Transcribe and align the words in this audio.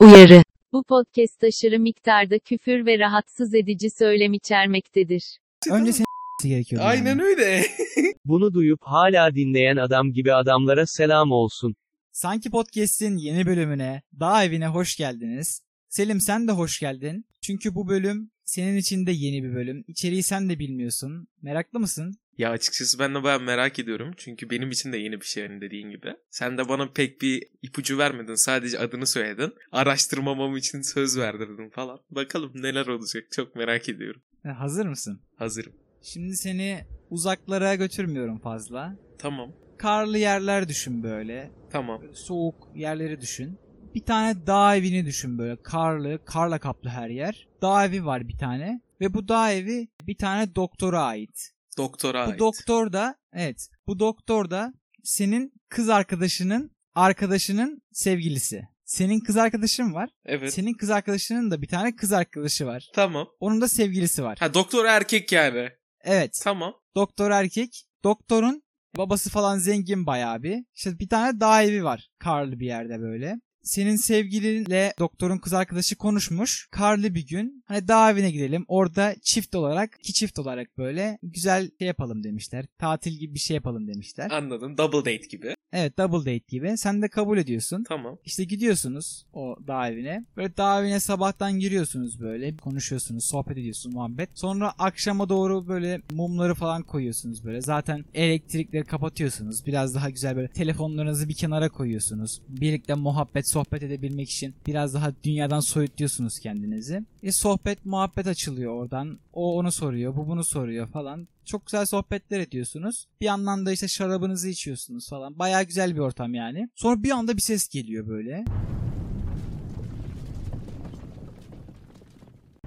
Uyarı. 0.00 0.42
Bu 0.72 0.84
podcast 0.84 1.44
aşırı 1.44 1.78
miktarda 1.78 2.38
küfür 2.38 2.86
ve 2.86 2.98
rahatsız 2.98 3.54
edici 3.54 3.90
söylem 3.90 4.32
içermektedir. 4.32 5.38
Önce 5.70 5.92
senin 5.92 6.52
gerekiyor. 6.54 6.82
Aynen 6.84 7.20
öyle. 7.20 7.62
Bunu 8.24 8.54
duyup 8.54 8.80
hala 8.82 9.34
dinleyen 9.34 9.76
adam 9.76 10.12
gibi 10.12 10.34
adamlara 10.34 10.86
selam 10.86 11.32
olsun. 11.32 11.74
Sanki 12.12 12.50
Podcast'in 12.50 13.16
yeni 13.16 13.46
bölümüne, 13.46 14.02
dağ 14.20 14.44
evine 14.44 14.66
hoş 14.66 14.96
geldiniz. 14.96 15.60
Selim 15.88 16.20
sen 16.20 16.48
de 16.48 16.52
hoş 16.52 16.80
geldin. 16.80 17.24
Çünkü 17.42 17.74
bu 17.74 17.88
bölüm 17.88 18.30
senin 18.44 18.76
için 18.76 19.06
de 19.06 19.12
yeni 19.12 19.42
bir 19.42 19.54
bölüm. 19.54 19.84
İçeriği 19.86 20.22
sen 20.22 20.48
de 20.48 20.58
bilmiyorsun. 20.58 21.28
Meraklı 21.42 21.80
mısın? 21.80 22.14
Ya 22.38 22.50
açıkçası 22.50 22.98
ben 22.98 23.14
de 23.14 23.22
bayağı 23.22 23.40
merak 23.40 23.78
ediyorum. 23.78 24.14
Çünkü 24.16 24.50
benim 24.50 24.70
için 24.70 24.92
de 24.92 24.96
yeni 24.96 25.20
bir 25.20 25.26
şey 25.26 25.48
hani 25.48 25.60
dediğin 25.60 25.90
gibi. 25.90 26.14
Sen 26.30 26.58
de 26.58 26.68
bana 26.68 26.92
pek 26.92 27.22
bir 27.22 27.42
ipucu 27.62 27.98
vermedin. 27.98 28.34
Sadece 28.34 28.78
adını 28.78 29.06
söyledin. 29.06 29.54
Araştırmamam 29.72 30.56
için 30.56 30.82
söz 30.82 31.18
verdirdin 31.18 31.70
falan. 31.70 32.00
Bakalım 32.10 32.52
neler 32.54 32.86
olacak. 32.86 33.24
Çok 33.32 33.56
merak 33.56 33.88
ediyorum. 33.88 34.20
E, 34.44 34.48
Hazır 34.48 34.86
mısın? 34.86 35.20
Hazırım. 35.36 35.72
Şimdi 36.02 36.36
seni 36.36 36.84
uzaklara 37.10 37.74
götürmüyorum 37.74 38.38
fazla. 38.38 38.96
Tamam. 39.18 39.52
Karlı 39.78 40.18
yerler 40.18 40.68
düşün 40.68 41.02
böyle. 41.02 41.50
Tamam. 41.70 42.02
Böyle 42.02 42.14
soğuk 42.14 42.68
yerleri 42.74 43.20
düşün. 43.20 43.58
Bir 43.94 44.04
tane 44.04 44.46
dağ 44.46 44.76
evini 44.76 45.06
düşün 45.06 45.38
böyle. 45.38 45.56
Karlı, 45.62 46.18
karla 46.24 46.58
kaplı 46.58 46.90
her 46.90 47.08
yer. 47.08 47.48
Dağ 47.62 47.86
evi 47.86 48.04
var 48.04 48.28
bir 48.28 48.38
tane. 48.38 48.80
Ve 49.00 49.14
bu 49.14 49.28
dağ 49.28 49.52
evi 49.52 49.88
bir 50.06 50.16
tane 50.16 50.54
doktora 50.54 51.02
ait. 51.02 51.50
Doktora 51.78 52.26
Bu 52.26 52.30
ait. 52.30 52.38
doktor 52.40 52.92
da 52.92 53.14
evet 53.32 53.68
bu 53.86 53.98
doktor 53.98 54.50
da 54.50 54.72
senin 55.04 55.52
kız 55.68 55.88
arkadaşının 55.88 56.70
arkadaşının 56.94 57.82
sevgilisi. 57.92 58.62
Senin 58.84 59.20
kız 59.20 59.36
arkadaşın 59.36 59.94
var. 59.94 60.10
evet. 60.24 60.52
Senin 60.54 60.74
kız 60.74 60.90
arkadaşının 60.90 61.50
da 61.50 61.62
bir 61.62 61.68
tane 61.68 61.96
kız 61.96 62.12
arkadaşı 62.12 62.66
var. 62.66 62.90
Tamam. 62.94 63.28
Onun 63.40 63.60
da 63.60 63.68
sevgilisi 63.68 64.22
var. 64.24 64.38
Ha 64.40 64.54
doktor 64.54 64.84
erkek 64.84 65.32
yani. 65.32 65.68
Evet. 66.00 66.40
Tamam. 66.44 66.74
Doktor 66.96 67.30
erkek. 67.30 67.84
Doktorun 68.04 68.62
babası 68.96 69.30
falan 69.30 69.58
zengin 69.58 70.06
bayağı 70.06 70.42
bir. 70.42 70.64
İşte 70.74 70.98
bir 70.98 71.08
tane 71.08 71.40
dağ 71.40 71.62
evi 71.62 71.84
var. 71.84 72.08
Karlı 72.18 72.60
bir 72.60 72.66
yerde 72.66 73.00
böyle. 73.00 73.40
Senin 73.62 73.96
sevgilinle 73.96 74.92
doktorun 74.98 75.38
kız 75.38 75.52
arkadaşı 75.52 75.96
konuşmuş. 75.96 76.68
Karlı 76.70 77.14
bir 77.14 77.26
gün 77.26 77.64
hani 77.66 77.88
dağ 77.88 78.10
evine 78.10 78.30
gidelim. 78.30 78.64
Orada 78.68 79.14
çift 79.22 79.54
olarak, 79.54 79.98
iki 80.00 80.12
çift 80.12 80.38
olarak 80.38 80.78
böyle 80.78 81.18
güzel 81.22 81.70
şey 81.78 81.88
yapalım 81.88 82.24
demişler. 82.24 82.64
Tatil 82.78 83.12
gibi 83.12 83.34
bir 83.34 83.38
şey 83.38 83.54
yapalım 83.54 83.88
demişler. 83.88 84.30
Anladım. 84.30 84.78
Double 84.78 84.98
date 84.98 85.26
gibi. 85.30 85.54
Evet 85.72 85.98
double 85.98 86.18
date 86.18 86.44
gibi. 86.48 86.76
Sen 86.76 87.02
de 87.02 87.08
kabul 87.08 87.38
ediyorsun. 87.38 87.84
Tamam. 87.88 88.18
İşte 88.24 88.44
gidiyorsunuz 88.44 89.26
o 89.32 89.56
dağ 89.66 89.88
evine. 89.88 90.24
Böyle 90.36 90.56
dağ 90.56 90.80
evine 90.80 91.00
sabahtan 91.00 91.58
giriyorsunuz 91.58 92.20
böyle. 92.20 92.56
Konuşuyorsunuz, 92.56 93.24
sohbet 93.24 93.58
ediyorsunuz, 93.58 93.94
muhabbet. 93.94 94.30
Sonra 94.34 94.72
akşama 94.78 95.28
doğru 95.28 95.68
böyle 95.68 96.00
mumları 96.12 96.54
falan 96.54 96.82
koyuyorsunuz 96.82 97.44
böyle. 97.44 97.60
Zaten 97.60 98.04
elektrikleri 98.14 98.84
kapatıyorsunuz. 98.84 99.66
Biraz 99.66 99.94
daha 99.94 100.10
güzel 100.10 100.36
böyle 100.36 100.48
telefonlarınızı 100.48 101.28
bir 101.28 101.34
kenara 101.34 101.68
koyuyorsunuz. 101.68 102.40
Birlikte 102.48 102.94
muhabbet, 102.94 103.50
sohbet 103.50 103.82
edebilmek 103.82 104.30
için 104.30 104.54
biraz 104.66 104.94
daha 104.94 105.12
dünyadan 105.24 105.60
soyutluyorsunuz 105.60 106.38
kendinizi. 106.38 107.04
E 107.22 107.32
sohbet, 107.32 107.86
muhabbet 107.86 108.26
açılıyor 108.26 108.72
oradan. 108.72 109.18
O 109.32 109.58
onu 109.58 109.72
soruyor, 109.72 110.16
bu 110.16 110.28
bunu 110.28 110.44
soruyor 110.44 110.86
falan. 110.88 111.28
Çok 111.48 111.66
güzel 111.66 111.86
sohbetler 111.86 112.40
ediyorsunuz. 112.40 113.08
Bir 113.20 113.26
yandan 113.26 113.66
da 113.66 113.72
işte 113.72 113.88
şarabınızı 113.88 114.48
içiyorsunuz 114.48 115.08
falan. 115.08 115.38
Baya 115.38 115.62
güzel 115.62 115.94
bir 115.94 116.00
ortam 116.00 116.34
yani. 116.34 116.68
Sonra 116.74 117.02
bir 117.02 117.10
anda 117.10 117.36
bir 117.36 117.42
ses 117.42 117.68
geliyor 117.68 118.08
böyle. 118.08 118.44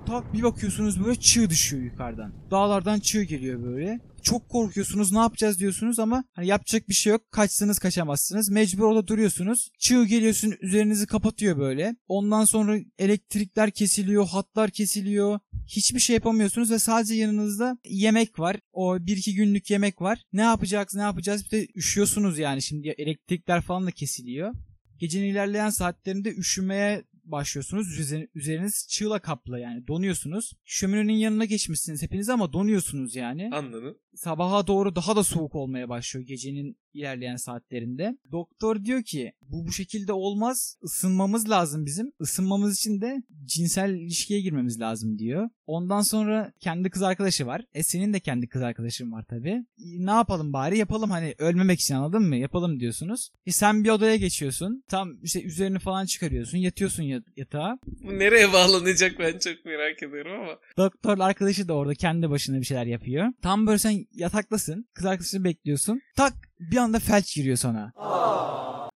Tak 0.05 0.33
bir 0.33 0.43
bakıyorsunuz 0.43 1.05
böyle 1.05 1.19
çığ 1.19 1.49
düşüyor 1.49 1.83
yukarıdan. 1.83 2.31
Dağlardan 2.51 2.99
çığ 2.99 3.23
geliyor 3.23 3.63
böyle. 3.63 3.99
Çok 4.23 4.49
korkuyorsunuz 4.49 5.11
ne 5.11 5.19
yapacağız 5.19 5.59
diyorsunuz 5.59 5.99
ama 5.99 6.23
hani 6.33 6.47
yapacak 6.47 6.89
bir 6.89 6.93
şey 6.93 7.11
yok. 7.11 7.31
Kaçsanız 7.31 7.79
kaçamazsınız. 7.79 8.49
Mecbur 8.49 8.83
orada 8.83 9.07
duruyorsunuz. 9.07 9.69
Çığ 9.79 10.05
geliyorsun 10.05 10.53
üzerinizi 10.61 11.07
kapatıyor 11.07 11.57
böyle. 11.57 11.95
Ondan 12.07 12.45
sonra 12.45 12.79
elektrikler 12.99 13.71
kesiliyor, 13.71 14.27
hatlar 14.27 14.69
kesiliyor. 14.71 15.39
Hiçbir 15.67 15.99
şey 15.99 16.13
yapamıyorsunuz 16.13 16.71
ve 16.71 16.79
sadece 16.79 17.15
yanınızda 17.15 17.77
yemek 17.85 18.39
var. 18.39 18.57
O 18.73 18.97
bir 18.99 19.17
iki 19.17 19.35
günlük 19.35 19.69
yemek 19.69 20.01
var. 20.01 20.23
Ne 20.33 20.41
yapacağız 20.41 20.95
ne 20.95 21.01
yapacağız 21.01 21.45
bir 21.45 21.51
de 21.51 21.67
üşüyorsunuz 21.75 22.39
yani 22.39 22.61
şimdi 22.61 22.89
elektrikler 22.97 23.61
falan 23.61 23.87
da 23.87 23.91
kesiliyor. 23.91 24.53
Gecenin 24.99 25.25
ilerleyen 25.25 25.69
saatlerinde 25.69 26.35
üşümeye 26.35 27.03
başlıyorsunuz. 27.31 27.99
Üzer- 27.99 28.27
Üzeriniz 28.35 28.87
çığla 28.89 29.19
kaplı 29.19 29.59
yani 29.59 29.87
donuyorsunuz. 29.87 30.53
Şöminenin 30.65 31.13
yanına 31.13 31.45
geçmişsiniz 31.45 32.01
hepiniz 32.01 32.29
ama 32.29 32.53
donuyorsunuz 32.53 33.15
yani. 33.15 33.49
Anladım. 33.53 33.97
Sabaha 34.15 34.67
doğru 34.67 34.95
daha 34.95 35.15
da 35.15 35.23
soğuk 35.23 35.55
olmaya 35.55 35.89
başlıyor 35.89 36.25
gecenin 36.27 36.77
ilerleyen 36.93 37.35
saatlerinde. 37.35 38.17
Doktor 38.31 38.85
diyor 38.85 39.03
ki 39.03 39.33
bu 39.41 39.67
bu 39.67 39.71
şekilde 39.71 40.13
olmaz. 40.13 40.77
Isınmamız 40.83 41.49
lazım 41.49 41.85
bizim. 41.85 42.11
Isınmamız 42.21 42.77
için 42.77 43.01
de 43.01 43.23
cinsel 43.45 43.89
ilişkiye 43.89 44.41
girmemiz 44.41 44.79
lazım 44.79 45.19
diyor. 45.19 45.49
Ondan 45.65 46.01
sonra 46.01 46.53
kendi 46.59 46.89
kız 46.89 47.01
arkadaşı 47.01 47.45
var. 47.47 47.65
E 47.73 47.83
senin 47.83 48.13
de 48.13 48.19
kendi 48.19 48.47
kız 48.47 48.61
arkadaşın 48.61 49.11
var 49.11 49.25
tabi. 49.29 49.65
Ne 49.77 50.11
yapalım 50.11 50.53
bari 50.53 50.77
yapalım 50.77 51.09
hani 51.11 51.35
ölmemek 51.37 51.79
için 51.79 51.95
anladın 51.95 52.23
mı? 52.23 52.35
Yapalım 52.35 52.79
diyorsunuz. 52.79 53.29
E 53.45 53.51
sen 53.51 53.83
bir 53.83 53.89
odaya 53.89 54.15
geçiyorsun. 54.15 54.83
Tam 54.87 55.17
işte 55.23 55.41
üzerini 55.43 55.79
falan 55.79 56.05
çıkarıyorsun. 56.05 56.57
Yatıyorsun 56.57 57.03
ya- 57.03 57.23
yatağa. 57.35 57.79
Bu 58.03 58.19
nereye 58.19 58.53
bağlanacak 58.53 59.19
ben 59.19 59.31
çok 59.39 59.65
merak 59.65 60.03
ediyorum 60.03 60.31
ama. 60.41 60.57
Doktor 60.77 61.19
arkadaşı 61.19 61.67
da 61.67 61.73
orada 61.73 61.95
kendi 61.95 62.29
başına 62.29 62.59
bir 62.59 62.65
şeyler 62.65 62.85
yapıyor. 62.85 63.27
Tam 63.41 63.67
böyle 63.67 63.77
sen 63.79 64.05
yataktasın. 64.13 64.85
Kız 64.93 65.05
arkadaşını 65.05 65.43
bekliyorsun. 65.43 66.01
Tak 66.15 66.33
bir 66.61 66.77
anda 66.77 66.99
felç 66.99 67.35
giriyor 67.35 67.57
sana. 67.57 67.93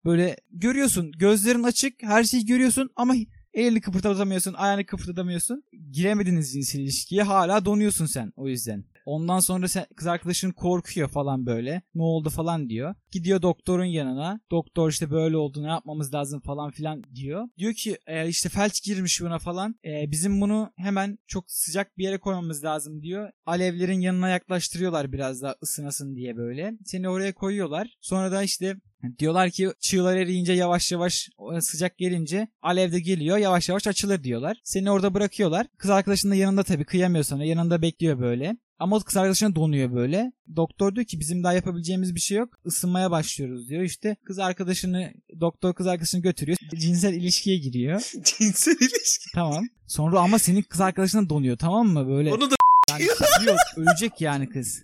Böyle 0.05 0.37
görüyorsun. 0.51 1.11
Gözlerin 1.11 1.63
açık. 1.63 2.03
Her 2.03 2.23
şeyi 2.23 2.45
görüyorsun 2.45 2.89
ama 2.95 3.13
elini 3.53 3.81
kıpırdatamıyorsun. 3.81 4.53
Ayağını 4.53 4.85
kıpırdatamıyorsun. 4.85 5.63
Giremediniz 5.91 6.53
cinsel 6.53 6.79
ilişkiye. 6.79 7.23
Hala 7.23 7.65
donuyorsun 7.65 8.05
sen 8.05 8.33
o 8.35 8.47
yüzden. 8.47 8.83
Ondan 9.05 9.39
sonra 9.39 9.67
sen, 9.67 9.85
kız 9.95 10.07
arkadaşın 10.07 10.51
korkuyor 10.51 11.09
falan 11.09 11.45
böyle. 11.45 11.81
Ne 11.95 12.01
oldu 12.01 12.29
falan 12.29 12.69
diyor. 12.69 12.95
Gidiyor 13.11 13.41
doktorun 13.41 13.85
yanına. 13.85 14.39
Doktor 14.51 14.89
işte 14.89 15.11
böyle 15.11 15.37
oldu 15.37 15.63
ne 15.63 15.67
yapmamız 15.67 16.13
lazım 16.13 16.41
falan 16.41 16.71
filan 16.71 17.03
diyor. 17.15 17.47
Diyor 17.57 17.73
ki 17.73 17.97
e, 18.07 18.27
işte 18.27 18.49
felç 18.49 18.83
girmiş 18.83 19.21
buna 19.21 19.39
falan. 19.39 19.75
E, 19.85 20.11
bizim 20.11 20.41
bunu 20.41 20.71
hemen 20.75 21.17
çok 21.27 21.51
sıcak 21.51 21.97
bir 21.97 22.03
yere 22.03 22.17
koymamız 22.17 22.63
lazım 22.63 23.01
diyor. 23.01 23.29
Alevlerin 23.45 23.99
yanına 23.99 24.29
yaklaştırıyorlar 24.29 25.11
biraz 25.11 25.41
daha 25.41 25.55
ısınasın 25.63 26.15
diye 26.15 26.37
böyle. 26.37 26.73
Seni 26.85 27.09
oraya 27.09 27.33
koyuyorlar. 27.33 27.97
Sonra 28.01 28.31
da 28.31 28.43
işte 28.43 28.75
Diyorlar 29.19 29.49
ki 29.49 29.69
çığlar 29.79 30.15
eriyince 30.15 30.53
yavaş 30.53 30.91
yavaş 30.91 31.29
sıcak 31.59 31.97
gelince 31.97 32.47
alev 32.61 32.91
de 32.91 32.99
geliyor 32.99 33.37
yavaş 33.37 33.69
yavaş 33.69 33.87
açılır 33.87 34.23
diyorlar. 34.23 34.57
Seni 34.63 34.91
orada 34.91 35.13
bırakıyorlar. 35.13 35.67
Kız 35.77 35.89
arkadaşın 35.89 36.31
da 36.31 36.35
yanında 36.35 36.63
tabii 36.63 36.85
kıyamıyor 36.85 37.23
sana 37.23 37.45
yanında 37.45 37.81
bekliyor 37.81 38.19
böyle. 38.19 38.57
Ama 38.79 38.99
kız 38.99 39.17
arkadaşına 39.17 39.55
donuyor 39.55 39.93
böyle. 39.93 40.31
Doktor 40.55 40.95
diyor 40.95 41.05
ki 41.05 41.19
bizim 41.19 41.43
daha 41.43 41.53
yapabileceğimiz 41.53 42.15
bir 42.15 42.19
şey 42.19 42.37
yok. 42.37 42.49
Isınmaya 42.65 43.11
başlıyoruz 43.11 43.69
diyor. 43.69 43.83
İşte 43.83 44.15
kız 44.25 44.39
arkadaşını 44.39 45.11
doktor 45.41 45.73
kız 45.73 45.87
arkadaşını 45.87 46.21
götürüyor. 46.21 46.57
Cinsel 46.75 47.13
ilişkiye 47.13 47.57
giriyor. 47.57 48.01
Cinsel 48.23 48.75
ilişki. 48.75 49.31
Tamam. 49.35 49.63
Sonra 49.87 50.19
ama 50.19 50.39
senin 50.39 50.61
kız 50.61 50.81
arkadaşına 50.81 51.29
donuyor 51.29 51.57
tamam 51.57 51.87
mı 51.87 52.07
böyle? 52.07 52.33
Onu 52.33 52.51
da 52.51 52.55
Yani 52.89 53.03
yok 53.45 53.57
ölecek 53.77 54.21
yani 54.21 54.49
kız. 54.49 54.83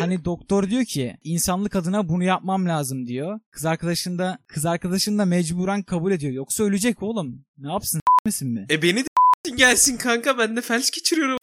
Hani 0.00 0.24
doktor 0.24 0.70
diyor 0.70 0.84
ki 0.84 1.16
insanlık 1.24 1.76
adına 1.76 2.08
bunu 2.08 2.24
yapmam 2.24 2.68
lazım 2.68 3.06
diyor. 3.06 3.40
Kız 3.50 3.64
arkadaşın 3.64 4.18
da 4.18 4.38
kız 4.46 4.66
arkadaşın 4.66 5.18
da 5.18 5.24
mecburen 5.24 5.82
kabul 5.82 6.12
ediyor. 6.12 6.32
Yoksa 6.32 6.64
ölecek 6.64 7.02
oğlum. 7.02 7.44
Ne 7.58 7.72
yapsın 7.72 8.00
misin 8.26 8.48
mi? 8.48 8.66
E 8.70 8.82
beni 8.82 9.04
de 9.04 9.08
gelsin 9.56 9.96
kanka 9.96 10.38
ben 10.38 10.56
de 10.56 10.60
felç 10.60 10.90
geçiriyorum. 10.90 11.38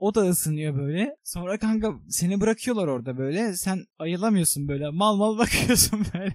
O 0.00 0.14
da 0.14 0.20
ısınıyor 0.20 0.76
böyle. 0.78 1.16
Sonra 1.24 1.58
kanka 1.58 1.92
seni 2.08 2.40
bırakıyorlar 2.40 2.86
orada 2.86 3.18
böyle. 3.18 3.56
Sen 3.56 3.84
ayılamıyorsun 3.98 4.68
böyle. 4.68 4.90
Mal 4.90 5.16
mal 5.16 5.38
bakıyorsun 5.38 6.06
böyle. 6.14 6.34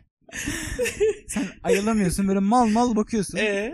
Sen 1.28 1.48
ayılamıyorsun 1.64 2.28
böyle 2.28 2.40
mal 2.40 2.68
mal 2.68 2.96
bakıyorsun. 2.96 3.38
Eee? 3.38 3.74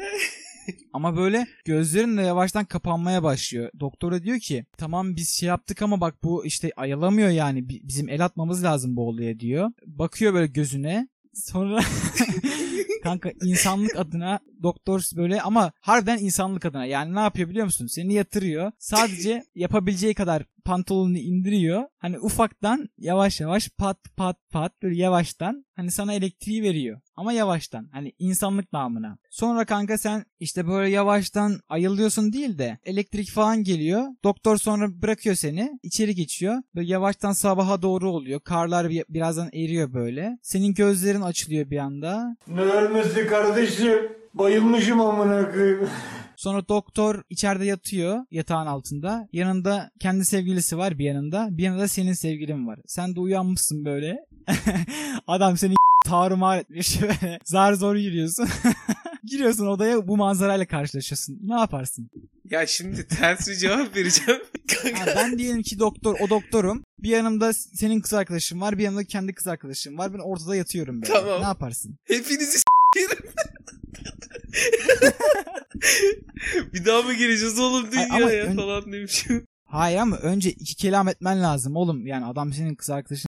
Ama 0.94 1.18
böyle 1.18 1.48
gözlerin 1.65 2.18
de 2.18 2.21
yavaştan 2.21 2.65
kapanmaya 2.65 3.24
başlıyor. 3.24 3.69
Doktora 3.80 4.24
diyor 4.24 4.39
ki 4.39 4.66
tamam 4.77 5.16
biz 5.16 5.30
şey 5.30 5.48
yaptık 5.50 5.81
ama 5.81 6.01
bak 6.01 6.24
bu 6.24 6.45
işte 6.45 6.71
ayılamıyor 6.75 7.30
yani 7.30 7.69
Bi- 7.69 7.81
bizim 7.83 8.09
el 8.09 8.25
atmamız 8.25 8.63
lazım 8.63 8.95
bu 8.95 9.07
olaya 9.07 9.39
diyor. 9.39 9.69
Bakıyor 9.86 10.33
böyle 10.33 10.48
gözüne. 10.48 11.07
Sonra 11.33 11.80
kanka 13.03 13.31
insanlık 13.44 13.95
adına 14.00 14.39
doktor 14.63 15.01
böyle 15.15 15.41
ama 15.41 15.71
harbiden 15.81 16.17
insanlık 16.17 16.65
adına 16.65 16.85
yani 16.85 17.15
ne 17.15 17.19
yapıyor 17.19 17.50
biliyor 17.50 17.65
musun? 17.65 17.88
Seni 17.88 18.13
yatırıyor. 18.13 18.71
Sadece 18.79 19.44
yapabileceği 19.55 20.13
kadar 20.13 20.44
pantolonunu 20.65 21.17
indiriyor. 21.17 21.83
Hani 21.97 22.19
ufaktan 22.19 22.89
yavaş 22.97 23.39
yavaş 23.41 23.69
pat 23.77 23.97
pat 24.17 24.38
pat 24.51 24.71
böyle 24.83 24.95
yavaştan 25.01 25.65
hani 25.75 25.91
sana 25.91 26.13
elektriği 26.13 26.63
veriyor. 26.63 27.01
Ama 27.15 27.33
yavaştan 27.33 27.89
hani 27.91 28.13
insanlık 28.19 28.73
namına. 28.73 29.17
Sonra 29.29 29.65
kanka 29.65 29.97
sen 29.97 30.25
işte 30.39 30.67
böyle 30.67 30.89
yavaştan 30.89 31.59
ayılıyorsun 31.69 32.33
değil 32.33 32.57
de 32.57 32.77
elektrik 32.85 33.29
falan 33.31 33.63
geliyor. 33.63 34.03
Doktor 34.23 34.57
sonra 34.57 35.01
bırakıyor 35.01 35.35
seni. 35.35 35.79
içeri 35.83 36.15
geçiyor. 36.15 36.56
Böyle 36.75 36.88
yavaştan 36.91 37.31
sabaha 37.31 37.81
doğru 37.81 38.11
oluyor. 38.11 38.39
Karlar 38.39 38.89
bir- 38.89 39.06
birazdan 39.09 39.49
eriyor 39.53 39.94
böyle. 39.94 40.38
Senin 40.41 40.73
gözlerin 40.73 41.21
açılıyor 41.21 41.69
bir 41.69 41.77
anda. 41.77 42.38
Ne 42.47 42.61
ölmesi 42.94 43.28
kardeşim? 43.28 44.12
Bayılmışım 44.34 45.01
amına 45.01 45.51
koyayım. 45.51 45.90
Sonra 46.36 46.68
doktor 46.68 47.24
içeride 47.30 47.66
yatıyor 47.66 48.25
yatağın 48.31 48.68
altında. 48.68 49.28
Yanında 49.34 49.92
kendi 50.00 50.25
sevgilisi 50.25 50.78
var 50.78 51.00
bir 51.00 51.06
yanında. 51.06 51.48
Bir 51.51 51.63
yanında 51.63 51.88
senin 51.88 52.13
sevgilin 52.13 52.68
var. 52.68 52.80
Sen 52.88 53.16
de 53.16 53.19
uyanmışsın 53.19 53.86
böyle. 53.86 54.25
Adam 55.28 55.57
seni 55.57 55.74
tarumar 56.06 56.57
etmiş 56.57 57.01
böyle. 57.01 57.40
Zar 57.44 57.74
zor 57.74 57.95
yürüyorsun. 57.95 58.48
Giriyorsun 59.24 59.68
odaya 59.68 60.07
bu 60.07 60.18
manzarayla 60.18 60.66
karşılaşıyorsun. 60.66 61.40
Ne 61.44 61.60
yaparsın? 61.60 62.10
Ya 62.50 62.68
şimdi 62.68 63.07
ters 63.07 63.48
bir 63.48 63.56
cevap 63.56 63.95
vereceğim. 63.95 64.42
Kanka. 64.68 65.01
Ha, 65.01 65.13
ben 65.16 65.38
diyelim 65.38 65.62
ki 65.62 65.80
doktor 65.80 66.16
o 66.19 66.30
doktorum. 66.30 66.84
Bir 67.00 67.10
yanımda 67.10 67.54
senin 67.54 68.01
kız 68.01 68.13
arkadaşın 68.13 68.62
var. 68.62 68.78
Bir 68.78 68.84
yanımda 68.84 69.04
kendi 69.04 69.34
kız 69.34 69.48
arkadaşım 69.48 69.98
var. 69.98 70.13
Ben 70.13 70.19
ortada 70.19 70.56
yatıyorum 70.56 71.01
böyle. 71.01 71.13
Tamam. 71.13 71.42
Ne 71.42 71.45
yaparsın? 71.45 71.95
Hepinizi. 72.04 72.57
bir 76.74 76.86
daha 76.86 77.01
mı 77.01 77.13
gireceğiz 77.13 77.60
oğlum 77.60 77.90
Ay, 77.98 78.04
ama 78.06 78.18
dünyaya 78.19 78.45
ön- 78.45 78.56
falan 78.56 78.92
demişim. 78.92 79.45
Hayır 79.66 79.98
ama 79.98 80.18
önce 80.18 80.50
iki 80.51 80.75
kelam 80.75 81.07
etmen 81.07 81.44
lazım 81.44 81.75
oğlum. 81.75 82.07
Yani 82.07 82.25
adam 82.25 82.54
senin 82.54 82.75
kız 82.75 82.90
arkadaşın. 82.90 83.28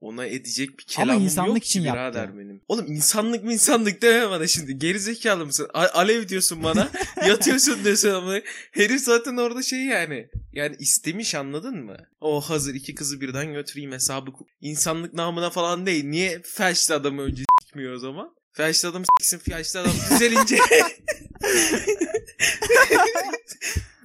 Ona 0.00 0.26
edecek 0.26 0.68
bir 0.78 0.84
Ama 0.96 1.04
kelamım 1.04 1.24
insanlık 1.24 1.56
yok 1.56 1.64
için 1.64 1.80
yaptı. 1.80 1.98
birader 2.00 2.38
benim. 2.38 2.60
Oğlum 2.68 2.86
insanlık 2.92 3.44
mı 3.44 3.52
insanlık 3.52 4.02
deme 4.02 4.30
bana 4.30 4.46
şimdi. 4.46 4.78
Gerizekalı 4.78 5.46
mısın? 5.46 5.68
A- 5.74 5.88
alev 5.92 6.28
diyorsun 6.28 6.64
bana. 6.64 6.90
yatıyorsun 7.28 7.84
diyorsun 7.84 8.10
ama. 8.10 8.34
Herif 8.72 9.00
zaten 9.00 9.36
orada 9.36 9.62
şey 9.62 9.78
yani. 9.78 10.28
Yani 10.52 10.76
istemiş 10.78 11.34
anladın 11.34 11.84
mı? 11.84 11.96
O 12.20 12.40
hazır 12.40 12.74
iki 12.74 12.94
kızı 12.94 13.20
birden 13.20 13.52
götüreyim 13.52 13.92
hesabı. 13.92 14.30
İnsanlık 14.60 15.14
namına 15.14 15.50
falan 15.50 15.86
değil. 15.86 16.04
Niye 16.04 16.42
felçli 16.44 16.94
adamı 16.94 17.22
önce 17.22 17.42
s**miyor 17.72 17.92
o 17.94 17.98
zaman? 17.98 18.34
Felçli 18.52 18.88
adam 18.88 19.02
s**sin 19.20 19.38
felçli 19.38 19.78
adam 19.80 19.92
düzelince. 20.10 20.56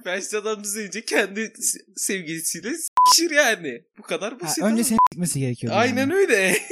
felçli 0.04 0.38
adam 0.38 0.64
düzelince 0.64 1.04
kendi 1.04 1.52
sevgilisiyle 1.96 2.70
s**şir 2.78 3.30
yani. 3.30 3.82
Bu 3.98 4.02
kadar 4.02 4.32
Ha, 4.32 4.40
basit. 4.40 4.58
önce 4.58 4.74
ama. 4.74 4.84
seni 4.84 4.98
gitmesi 5.10 5.40
gerekiyor. 5.40 5.72
Aynen 5.76 6.10
öyle. 6.10 6.56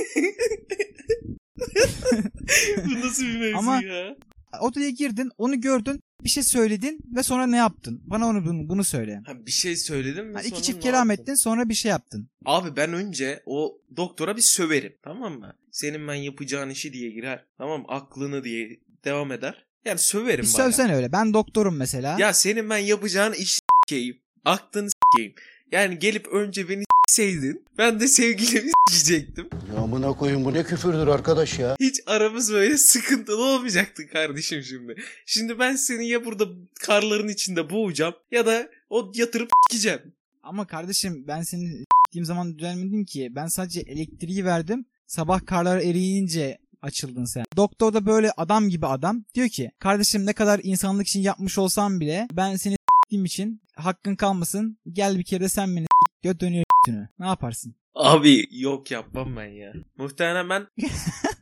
Bu 2.86 3.00
nasıl 3.00 3.24
bir 3.24 3.38
mevzu 3.38 3.58
Ama- 3.58 3.82
ya? 3.82 4.16
Odaya 4.60 4.90
girdin, 4.90 5.30
onu 5.38 5.60
gördün, 5.60 6.00
bir 6.24 6.28
şey 6.28 6.42
söyledin 6.42 6.98
ve 7.16 7.22
sonra 7.22 7.46
ne 7.46 7.56
yaptın? 7.56 8.02
Bana 8.06 8.26
onu 8.28 8.44
bunu, 8.46 8.68
bunu 8.68 8.84
söyle. 8.84 9.20
Ha, 9.26 9.46
bir 9.46 9.50
şey 9.50 9.76
söyledim 9.76 10.30
ve 10.30 10.34
Ha, 10.34 10.40
iki 10.40 10.50
sonra 10.50 10.62
çift 10.62 10.80
kelam 10.80 11.08
yaptın? 11.10 11.22
ettin, 11.22 11.34
sonra 11.34 11.68
bir 11.68 11.74
şey 11.74 11.90
yaptın. 11.90 12.28
Abi 12.44 12.76
ben 12.76 12.92
önce 12.92 13.42
o 13.46 13.78
doktora 13.96 14.36
bir 14.36 14.42
söverim. 14.42 14.92
Tamam 15.04 15.38
mı? 15.38 15.56
Senin 15.70 16.08
ben 16.08 16.14
yapacağın 16.14 16.70
işi 16.70 16.92
diye 16.92 17.10
girer. 17.10 17.44
Tamam? 17.58 17.84
Aklını 17.88 18.44
diye 18.44 18.80
devam 19.04 19.32
eder. 19.32 19.66
Yani 19.84 19.98
söverim 19.98 20.44
Bir 20.44 20.54
bayağı. 20.54 20.72
sövsene 20.72 20.94
öyle. 20.96 21.12
Ben 21.12 21.34
doktorum 21.34 21.76
mesela. 21.76 22.16
Ya 22.20 22.32
senin 22.32 22.70
ben 22.70 22.78
yapacağın 22.78 23.32
işi 23.32 23.58
s**eyim. 23.88 24.16
Aklını 24.44 24.88
s**eyim. 24.90 25.34
Yani 25.72 25.98
gelip 25.98 26.26
önce 26.26 26.68
beni 26.68 26.83
s**seydin. 27.14 27.64
Ben 27.78 28.00
de 28.00 28.08
sevgilimi 28.08 28.70
s**ecektim. 28.90 29.48
Ya 29.74 29.80
amına 29.82 30.12
koyun 30.12 30.44
bu 30.44 30.54
ne 30.54 30.64
küfürdür 30.64 31.06
arkadaş 31.06 31.58
ya. 31.58 31.76
Hiç 31.80 32.00
aramız 32.06 32.52
böyle 32.52 32.78
sıkıntılı 32.78 33.44
olmayacaktı 33.44 34.08
kardeşim 34.08 34.62
şimdi. 34.62 34.96
Şimdi 35.26 35.58
ben 35.58 35.76
seni 35.76 36.08
ya 36.08 36.24
burada 36.24 36.44
karların 36.80 37.28
içinde 37.28 37.70
boğacağım 37.70 38.14
ya 38.30 38.46
da 38.46 38.68
o 38.90 39.12
yatırıp 39.14 39.50
s**eceğim. 39.70 40.00
Ama 40.42 40.66
kardeşim 40.66 41.24
ben 41.26 41.42
seni 41.42 41.68
s**tiğim 41.68 42.24
zaman 42.24 42.58
düzelmedin 42.58 43.04
ki. 43.04 43.28
Ben 43.30 43.46
sadece 43.46 43.80
elektriği 43.80 44.44
verdim. 44.44 44.84
Sabah 45.06 45.46
karlar 45.46 45.78
eriyince 45.78 46.58
açıldın 46.82 47.24
sen. 47.24 47.44
Doktor 47.56 47.92
da 47.92 48.06
böyle 48.06 48.30
adam 48.36 48.68
gibi 48.68 48.86
adam. 48.86 49.24
Diyor 49.34 49.48
ki 49.48 49.70
kardeşim 49.78 50.26
ne 50.26 50.32
kadar 50.32 50.60
insanlık 50.62 51.06
için 51.06 51.20
yapmış 51.20 51.58
olsam 51.58 52.00
bile 52.00 52.28
ben 52.32 52.56
seni 52.56 52.74
s**tiğim 52.74 53.24
için 53.24 53.60
hakkın 53.76 54.16
kalmasın. 54.16 54.78
Gel 54.92 55.18
bir 55.18 55.24
kere 55.24 55.40
de 55.40 55.48
sen 55.48 55.76
beni 55.76 55.84
s**t. 55.84 56.28
Göt 56.28 56.40
dönüyor 56.40 56.63
s**tünü. 56.84 57.08
Ne 57.18 57.26
yaparsın? 57.26 57.74
Abi 57.94 58.46
yok 58.50 58.90
yapmam 58.90 59.36
ben 59.36 59.46
ya. 59.46 59.72
Muhtemelen 59.96 60.48
ben... 60.48 60.66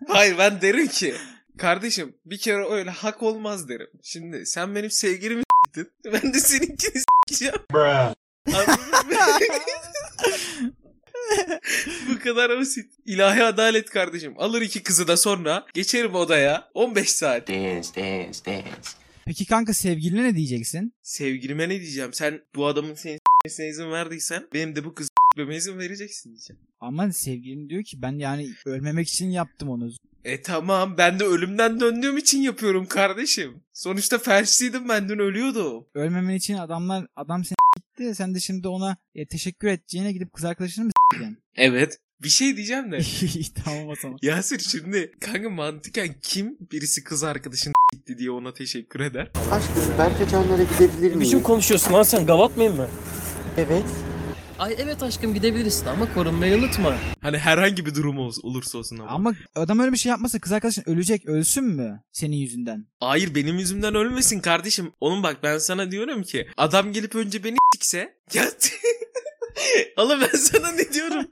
Hayır 0.09 0.39
ben 0.39 0.61
derim 0.61 0.89
ki... 0.89 1.15
Kardeşim 1.59 2.15
bir 2.25 2.39
kere 2.39 2.65
öyle 2.65 2.91
hak 2.91 3.23
olmaz 3.23 3.69
derim. 3.69 3.87
Şimdi 4.03 4.47
sen 4.47 4.75
benim 4.75 4.91
sevgilimi 4.91 5.43
s**tin. 5.43 5.89
Ben 6.12 6.35
de 6.35 6.41
seninkini 6.41 6.99
s**eceğim. 6.99 7.55
Bu 12.09 12.19
kadar 12.19 12.59
basit. 12.59 12.91
İlahi 13.06 13.43
adalet 13.43 13.91
kardeşim. 13.91 14.35
Alır 14.38 14.62
iki 14.62 14.83
kızı 14.83 15.09
da 15.09 15.17
sonra 15.17 15.67
geçerim 15.75 16.15
odaya 16.15 16.71
15 16.75 17.12
saat. 17.12 17.49
Dance, 17.49 17.88
dance, 17.97 18.38
dance. 18.47 18.88
Peki 19.27 19.47
kanka 19.47 19.75
sevgiline 19.75 20.25
ne 20.25 20.37
diyeceksin? 20.37 20.95
Sevgilime 21.03 21.69
ne 21.69 21.81
diyeceğim? 21.81 22.12
Sen 22.12 22.41
bu 22.55 22.67
adamın 22.67 22.95
seni 22.95 23.15
s**mesine 23.15 23.69
izin 23.69 23.91
verdiysen 23.91 24.47
benim 24.55 24.77
de 24.77 24.85
bu 24.85 24.95
kızı 24.95 25.11
s**meme 25.37 25.56
izin 25.56 25.79
vereceksin 25.79 26.31
diyeceğim. 26.31 26.61
Ama 26.81 27.12
sevgilin 27.12 27.69
diyor 27.69 27.82
ki 27.84 28.02
ben 28.02 28.12
yani 28.19 28.50
ölmemek 28.67 29.08
için 29.08 29.31
yaptım 29.31 29.69
onu. 29.69 29.90
E 30.25 30.43
tamam 30.43 30.94
ben 30.99 31.19
de 31.19 31.25
ölümden 31.25 31.81
döndüğüm 31.81 32.17
için 32.17 32.40
yapıyorum 32.43 32.87
kardeşim. 32.87 33.62
Sonuçta 33.73 34.19
felçliydim 34.19 34.88
ben 34.88 35.08
dün 35.08 35.19
ölüyordum. 35.19 35.84
Ölmemen 35.94 36.34
için 36.34 36.55
adamlar 36.55 37.06
adam 37.17 37.44
seni 37.44 37.56
gitti. 37.76 38.14
Sen 38.14 38.34
de 38.34 38.40
şimdi 38.40 38.69
ona 38.69 38.96
e, 39.14 39.26
teşekkür 39.26 39.69
edeceğine 39.69 40.12
gidip 40.12 40.32
kız 40.32 40.44
arkadaşını 40.44 40.84
mı 40.84 40.90
s**eceksin? 41.12 41.38
Evet. 41.56 41.99
Bir 42.23 42.28
şey 42.28 42.56
diyeceğim 42.56 42.93
de. 42.93 42.99
tamam 43.64 43.88
o 43.88 43.94
zaman. 44.02 44.19
Yasir 44.23 44.58
şimdi 44.58 45.12
kanka 45.20 45.50
mantıken 45.50 46.14
kim 46.23 46.56
birisi 46.73 47.05
kız 47.05 47.25
arkadaşını 47.25 47.73
gitti 47.93 48.19
diye 48.19 48.31
ona 48.31 48.52
teşekkür 48.55 49.00
eder? 49.00 49.31
Aşkım 49.50 49.99
Berkecanlara 49.99 50.62
gidebilir 50.62 51.02
Ne 51.02 51.06
miyim? 51.08 51.20
biçim 51.20 51.43
konuşuyorsun 51.43 51.93
lan 51.93 52.02
sen 52.02 52.26
gavat 52.26 52.56
mıyım 52.56 52.76
mı? 52.76 52.88
Evet. 53.56 53.85
Ay 54.62 54.75
evet 54.78 55.02
aşkım 55.02 55.35
gidebilirsin 55.35 55.87
ama 55.87 56.14
korunmayı 56.14 56.57
unutma. 56.59 56.97
Hani 57.21 57.38
herhangi 57.38 57.87
bir 57.87 57.95
durum 57.95 58.19
ol- 58.19 58.33
olursa 58.42 58.78
olsun 58.78 58.99
ama. 58.99 59.11
Ama 59.11 59.33
adam 59.54 59.78
öyle 59.78 59.92
bir 59.92 59.97
şey 59.97 60.11
yapmasa 60.11 60.38
kız 60.38 60.52
arkadaşın 60.52 60.85
ölecek 60.87 61.26
ölsün 61.26 61.64
mü 61.64 62.00
senin 62.12 62.37
yüzünden? 62.37 62.87
Hayır 63.00 63.35
benim 63.35 63.59
yüzümden 63.59 63.95
ölmesin 63.95 64.40
kardeşim. 64.40 64.92
Oğlum 65.00 65.23
bak 65.23 65.38
ben 65.42 65.59
sana 65.59 65.90
diyorum 65.90 66.23
ki 66.23 66.49
adam 66.57 66.92
gelip 66.92 67.14
önce 67.14 67.45
beni 67.45 67.57
sikse 67.75 68.14
ya 68.35 68.45
Oğlum 69.97 70.21
ben 70.21 70.38
sana 70.38 70.73
ne 70.73 70.92
diyorum? 70.92 71.26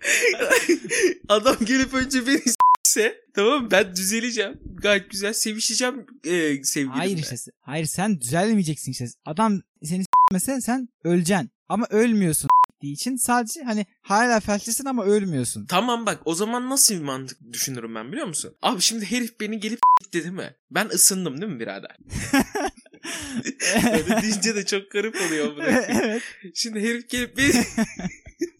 adam 1.28 1.56
gelip 1.64 1.94
önce 1.94 2.26
beni 2.26 2.42
sikse 2.84 3.14
tamam 3.34 3.62
mı? 3.62 3.70
ben 3.70 3.96
düzeleceğim. 3.96 4.60
Gayet 4.82 5.10
güzel 5.10 5.32
sevişeceğim 5.32 6.06
e, 6.24 6.64
sevgilimle. 6.64 6.98
Hayır 6.98 7.18
işte. 7.18 7.36
Hayır 7.60 7.86
sen 7.86 8.20
düzelmeyeceksin 8.20 8.92
işte. 8.92 9.06
Adam 9.24 9.60
seni 9.84 10.02
s**mese 10.02 10.60
sen 10.60 10.88
öleceksin. 11.04 11.50
Ama 11.68 11.86
ölmüyorsun 11.90 12.50
s**tiği 12.80 12.92
için 12.92 13.16
sadece 13.16 13.62
hani 13.62 13.86
hala 14.02 14.40
felçlisin 14.40 14.84
ama 14.84 15.04
ölmüyorsun. 15.04 15.66
Tamam 15.66 16.06
bak 16.06 16.20
o 16.24 16.34
zaman 16.34 16.70
nasıl 16.70 16.94
bir 16.94 17.00
mantık 17.00 17.52
düşünürüm 17.52 17.94
ben 17.94 18.12
biliyor 18.12 18.26
musun? 18.26 18.54
Abi 18.62 18.80
şimdi 18.80 19.04
herif 19.10 19.40
beni 19.40 19.60
gelip 19.60 19.80
değil 20.12 20.26
mi? 20.26 20.54
Ben 20.70 20.88
ısındım 20.88 21.40
değil 21.40 21.52
mi 21.52 21.60
birader? 21.60 21.96
Öyle 23.92 24.22
deyince 24.22 24.54
de 24.54 24.66
çok 24.66 24.90
garip 24.90 25.16
oluyor 25.26 25.56
bu. 25.56 25.62
evet. 26.02 26.22
Şimdi 26.54 26.80
herif 26.80 27.08
gelip 27.08 27.36
beni, 27.36 27.64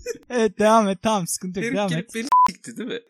Evet 0.30 0.58
devam 0.58 0.88
et 0.88 0.98
tamam 1.02 1.26
sıkıntı 1.26 1.60
yok 1.60 1.66
herif 1.66 1.76
devam 1.76 1.88
gelip 1.88 2.04
et. 2.08 2.14
beni 2.14 2.24
s**ti 2.50 2.76
değil 2.76 2.88
mi? 2.88 3.00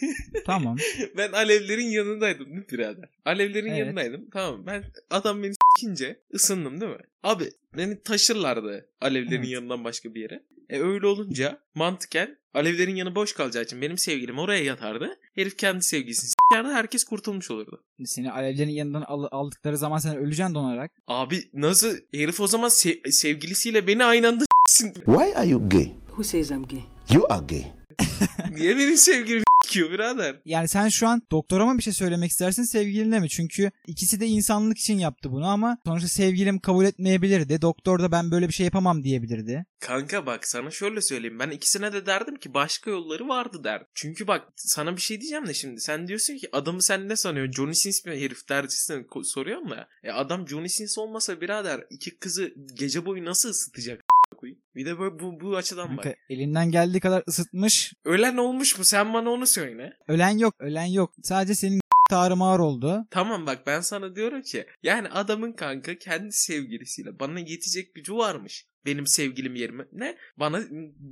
Tamam. 0.46 0.76
Ben 1.16 1.32
alevlerin 1.32 1.86
yanındaydım 1.86 2.46
değil 2.46 2.56
mi 2.58 2.66
birader? 2.72 3.08
Alevlerin 3.24 3.68
Evet. 3.68 3.78
yanındaydım. 3.78 4.30
Tamam 4.32 4.66
ben 4.66 4.84
adam 5.10 5.42
beni 5.42 5.52
s**ince 5.54 6.20
ısındım 6.34 6.80
değil 6.80 6.92
mi? 6.92 6.98
Abi 7.22 7.50
beni 7.76 8.02
taşırlardı 8.02 8.86
alevlerin 9.00 9.40
Evet. 9.40 9.48
yanından 9.48 9.84
başka 9.84 10.14
bir 10.14 10.20
yere. 10.20 10.42
E 10.70 10.80
öyle 10.80 11.06
olunca 11.06 11.58
mantıken 11.74 12.36
alevlerin 12.54 12.96
yanı 12.96 13.14
boş 13.14 13.32
kalacağı 13.32 13.62
için 13.62 13.82
benim 13.82 13.98
sevgilim 13.98 14.38
oraya 14.38 14.64
yatardı. 14.64 15.16
Herif 15.34 15.56
kendi 15.58 15.82
sevgilisini 15.82 16.30
s**erdi 16.30 16.68
herkes 16.68 17.04
kurtulmuş 17.04 17.50
olurdu. 17.50 17.84
Seni 18.04 18.32
alevlerin 18.32 18.70
yanından 18.70 19.02
al- 19.02 19.28
aldıkları 19.30 19.78
zaman 19.78 19.98
sen 19.98 20.16
öleceksin 20.16 20.54
donarak. 20.54 20.90
Abi 21.06 21.42
nasıl 21.54 21.96
herif 22.14 22.40
o 22.40 22.46
zaman 22.46 22.68
se- 22.68 23.10
sevgilisiyle 23.12 23.86
beni 23.86 24.04
aynı 24.04 24.28
anda. 24.28 24.44
Why 24.70 25.32
are 25.36 25.46
you 25.48 25.68
gay? 25.68 25.92
Who 26.08 26.24
says 26.24 26.50
I'm 26.50 26.66
gay? 26.66 26.84
You 27.10 27.26
are 27.32 27.46
gay. 27.46 27.64
Niye 28.50 28.76
benim 28.78 28.96
sevgilim 28.96 29.42
sikiyor 29.64 29.90
birader. 29.90 30.36
Yani 30.44 30.68
sen 30.68 30.88
şu 30.88 31.08
an 31.08 31.22
doktora 31.30 31.66
mı 31.66 31.78
bir 31.78 31.82
şey 31.82 31.92
söylemek 31.92 32.30
istersin 32.30 32.62
sevgiline 32.62 33.20
mi? 33.20 33.28
Çünkü 33.28 33.70
ikisi 33.86 34.20
de 34.20 34.26
insanlık 34.26 34.78
için 34.78 34.98
yaptı 34.98 35.32
bunu 35.32 35.46
ama 35.46 35.78
sonuçta 35.86 36.08
sevgilim 36.08 36.58
kabul 36.58 36.84
etmeyebilirdi. 36.84 37.62
Doktor 37.62 37.98
da 37.98 38.12
ben 38.12 38.30
böyle 38.30 38.48
bir 38.48 38.52
şey 38.52 38.64
yapamam 38.64 39.02
diyebilirdi. 39.04 39.64
Kanka 39.80 40.26
bak 40.26 40.46
sana 40.48 40.70
şöyle 40.70 41.00
söyleyeyim. 41.02 41.38
Ben 41.38 41.50
ikisine 41.50 41.92
de 41.92 42.06
derdim 42.06 42.36
ki 42.36 42.54
başka 42.54 42.90
yolları 42.90 43.28
vardı 43.28 43.64
derdim. 43.64 43.86
Çünkü 43.94 44.26
bak 44.26 44.42
sana 44.56 44.96
bir 44.96 45.00
şey 45.02 45.20
diyeceğim 45.20 45.46
de 45.46 45.54
şimdi. 45.54 45.80
Sen 45.80 46.08
diyorsun 46.08 46.36
ki 46.36 46.48
adamı 46.52 46.82
sen 46.82 47.08
ne 47.08 47.16
sanıyorsun? 47.16 47.52
Johnny 47.52 47.74
Sins 47.74 48.04
mi 48.04 48.12
herif 48.20 48.48
dercesine 48.48 48.96
ko- 48.96 49.24
soruyor 49.24 49.58
mu 49.58 49.74
ya? 49.74 49.88
E 50.04 50.10
adam 50.10 50.48
Johnny 50.48 50.68
Sins 50.68 50.98
olmasa 50.98 51.40
birader 51.40 51.80
iki 51.90 52.16
kızı 52.18 52.54
gece 52.74 53.06
boyu 53.06 53.24
nasıl 53.24 53.48
ısıtacak? 53.48 54.00
Bir 54.76 54.86
de 54.86 54.98
böyle 54.98 55.18
bu, 55.18 55.40
bu 55.40 55.56
açıdan 55.56 55.96
bak. 55.96 56.04
Kanka, 56.04 56.18
elinden 56.30 56.70
geldiği 56.70 57.00
kadar 57.00 57.22
ısıtmış. 57.28 57.92
Ölen 58.04 58.36
olmuş 58.36 58.78
mu? 58.78 58.84
Sen 58.84 59.14
bana 59.14 59.30
onu 59.30 59.46
söyle. 59.46 59.92
Ölen 60.08 60.38
yok, 60.38 60.54
ölen 60.58 60.84
yok. 60.84 61.14
Sadece 61.22 61.54
senin 61.54 61.80
tarımar 62.10 62.58
oldu. 62.58 63.06
Tamam 63.10 63.46
bak 63.46 63.66
ben 63.66 63.80
sana 63.80 64.16
diyorum 64.16 64.42
ki 64.42 64.66
yani 64.82 65.08
adamın 65.08 65.52
kanka 65.52 65.98
kendi 65.98 66.32
sevgilisiyle 66.32 67.18
bana 67.18 67.38
yetecek 67.40 67.94
gücü 67.94 68.14
varmış. 68.14 68.66
Benim 68.86 69.06
sevgilim 69.06 69.54
yerime. 69.54 69.84
Ne? 69.92 70.16
Bana 70.36 70.60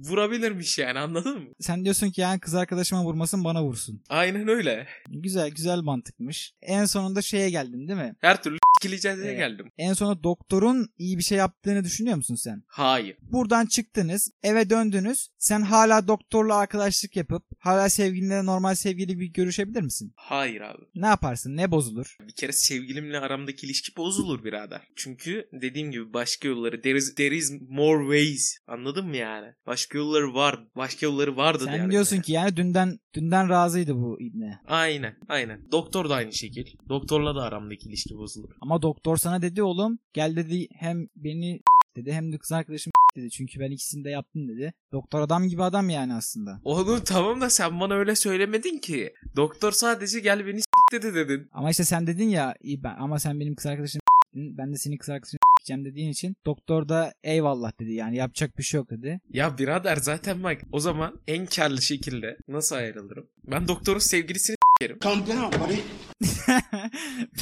vurabilirmiş 0.09 0.79
yani 0.79 0.99
anladın 0.99 1.39
mı? 1.39 1.49
Sen 1.61 1.85
diyorsun 1.85 2.11
ki 2.11 2.21
yani 2.21 2.41
kız 2.41 2.55
arkadaşıma 2.55 3.05
vurmasın 3.05 3.45
bana 3.45 3.65
vursun. 3.65 4.03
Aynen 4.09 4.49
öyle. 4.49 4.87
Güzel 5.09 5.51
güzel 5.51 5.79
mantıkmış. 5.79 6.53
En 6.63 6.85
sonunda 6.85 7.23
şeye 7.23 7.51
geldin 7.51 7.89
değil 7.89 7.99
mi? 7.99 8.15
Her 8.21 8.43
türlü 8.43 8.59
diye 8.93 9.13
Evet. 9.15 9.39
geldim. 9.39 9.67
En 9.79 9.93
sonunda 9.93 10.23
doktorun 10.23 10.89
iyi 10.99 11.19
bir 11.19 11.23
şey 11.23 11.39
yaptığını 11.39 11.85
düşünüyor 11.85 12.17
musun 12.17 12.35
sen? 12.35 12.63
Hayır. 12.67 13.17
Buradan 13.23 13.67
çıktınız, 13.67 14.31
eve 14.43 14.71
döndünüz. 14.71 15.29
Sen 15.39 15.63
hala 15.63 16.09
doktorla 16.09 16.55
arkadaşlık 16.57 17.17
yapıp 17.17 17.43
hala 17.59 17.89
sevgilinle 17.89 18.47
normal 18.47 18.75
sevgili 18.75 19.07
gibi 19.07 19.33
görüşebilir 19.33 19.83
misin? 19.83 20.13
Hayır 20.17 20.61
abi. 20.61 20.83
Ne 20.95 21.07
yaparsın? 21.07 21.57
Ne 21.57 21.71
bozulur? 21.71 22.17
Bir 22.29 22.33
kere 22.35 22.53
sevgilimle 22.53 23.19
aramdaki 23.19 23.67
ilişki 23.67 23.97
bozulur 23.97 24.45
birader. 24.45 24.81
Çünkü 24.97 25.49
dediğim 25.53 25.91
gibi 25.91 26.13
başka 26.13 26.49
yolları 26.49 26.81
there 26.83 26.99
is, 26.99 27.15
there 27.15 27.37
is 27.37 27.53
more 27.69 28.03
ways. 28.03 28.57
Anladın 28.67 29.07
mı 29.07 29.17
yani? 29.17 29.47
Başka 29.67 29.99
yolları 29.99 30.35
var. 30.35 30.61
Başka 30.77 31.07
yolları 31.07 31.37
vardı 31.37 31.65
Sen 31.67 31.77
yani. 31.77 31.91
diyorsun 31.93 32.21
ki 32.21 32.33
yani 32.33 32.57
dünden 32.57 32.99
dünden 33.15 33.49
razıydı 33.49 33.95
bu 33.97 34.21
ibne. 34.21 34.59
Aynen 34.67 35.17
aynen. 35.29 35.73
Doktor 35.73 36.09
da 36.11 36.15
aynı 36.15 36.33
şekil. 36.33 36.67
Doktorla 36.89 37.35
da 37.37 37.43
aramdaki 37.43 37.89
ilişki 37.89 38.15
bozulur. 38.17 38.51
Ama 38.61 38.74
doktor 38.83 39.17
sana 39.17 39.43
dedi 39.43 39.63
oğlum 39.63 39.99
gel 40.13 40.37
dedi 40.37 40.67
hem 40.75 41.07
beni 41.17 41.61
dedi 41.97 42.13
hem 42.13 42.33
de 42.33 42.39
kız 42.39 42.53
arkadaşım 42.53 42.93
dedi. 43.17 43.31
Çünkü 43.31 43.61
ben 43.61 43.71
ikisini 43.71 44.05
de 44.05 44.11
yaptım 44.11 44.49
dedi. 44.49 44.73
Doktor 44.93 45.21
adam 45.21 45.49
gibi 45.49 45.63
adam 45.63 45.91
yani 45.91 46.15
aslında. 46.15 46.61
Oğlum 46.65 47.01
tamam 47.05 47.41
da 47.41 47.51
sen 47.51 47.81
bana 47.81 47.95
öyle 47.95 48.17
söylemedin 48.17 48.79
ki. 48.79 49.13
Doktor 49.37 49.73
sadece 49.73 50.21
gel 50.21 50.47
beni 50.47 50.61
dedi 50.93 51.15
dedin. 51.15 51.49
Ama 51.53 51.71
işte 51.71 51.85
sen 51.85 52.07
dedin 52.07 52.29
ya 52.29 52.55
iyi 52.63 52.83
ben 52.83 52.97
ama 52.99 53.19
sen 53.19 53.41
benim 53.41 53.55
kız 53.55 53.67
arkadaşım 53.67 54.01
ben 54.35 54.73
de 54.73 54.77
senin 54.77 54.97
kız 54.97 55.09
arkadaşını 55.09 55.39
s**eceğim 55.61 55.85
dediğin 55.85 56.11
için 56.11 56.37
doktor 56.47 56.89
da 56.89 57.15
eyvallah 57.25 57.73
dedi 57.81 57.93
yani 57.93 58.17
yapacak 58.17 58.59
bir 58.59 58.63
şey 58.63 58.79
yok 58.79 58.91
dedi. 58.91 59.21
Ya 59.33 59.59
birader 59.59 59.97
zaten 59.97 60.43
bak 60.43 60.61
o 60.73 60.81
zaman 60.81 61.21
en 61.27 61.47
karlı 61.47 61.83
şekilde 61.83 62.37
nasıl 62.49 62.77
ayrılırım? 62.77 63.27
Ben 63.51 63.69
doktorun 63.69 63.99
sevgilisini 63.99 64.57
s**erim. 64.81 64.99
Calm 65.01 65.27
down 65.27 65.61
buddy. 65.61 65.77